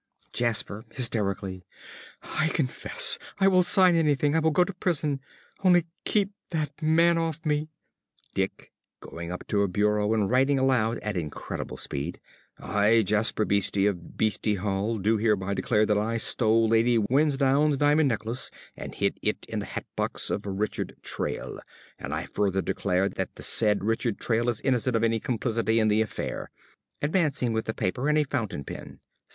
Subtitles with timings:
[0.33, 1.63] ~Jasper~ (hysterically).
[2.23, 3.19] I confess.
[3.37, 4.33] I will sign anything.
[4.35, 5.19] I will go to prison.
[5.63, 7.69] Only keep that man off me.
[8.33, 12.19] ~Dick~ (going up to a bureau and writing aloud at incredible speed).
[12.57, 18.09] "I, Jasper Beeste, of Beeste Hall, do hereby declare that I stole Lady Wilsdon's diamond
[18.09, 21.59] necklace and hid it in the hatbox of Richard Trayle;
[21.99, 25.89] and I further declare that the said Richard Trayle is innocent of any complicity in
[25.89, 26.49] the affair.
[27.03, 28.99] (_Advancing with the paper and a fountain pen.